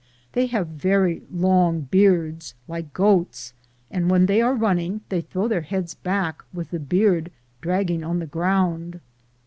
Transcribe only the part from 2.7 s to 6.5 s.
goats, and when they are running they throw their beads back